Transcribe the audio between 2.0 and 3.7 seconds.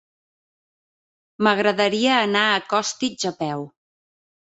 anar a Costitx a peu.